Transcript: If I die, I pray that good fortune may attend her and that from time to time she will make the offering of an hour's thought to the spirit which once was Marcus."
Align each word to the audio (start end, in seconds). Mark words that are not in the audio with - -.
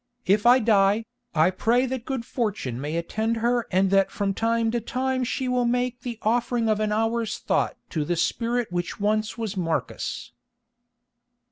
If 0.25 0.47
I 0.47 0.57
die, 0.57 1.05
I 1.35 1.51
pray 1.51 1.85
that 1.85 2.05
good 2.05 2.25
fortune 2.25 2.81
may 2.81 2.97
attend 2.97 3.37
her 3.37 3.67
and 3.69 3.91
that 3.91 4.09
from 4.09 4.33
time 4.33 4.71
to 4.71 4.81
time 4.81 5.23
she 5.23 5.47
will 5.47 5.63
make 5.65 5.99
the 6.01 6.17
offering 6.23 6.67
of 6.69 6.79
an 6.79 6.91
hour's 6.91 7.37
thought 7.37 7.77
to 7.91 8.03
the 8.03 8.15
spirit 8.15 8.71
which 8.71 8.99
once 8.99 9.37
was 9.37 9.55
Marcus." 9.55 10.31